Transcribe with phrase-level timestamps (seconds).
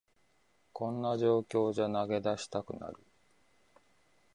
[0.73, 2.95] こんな状況じゃ投げ出したくなる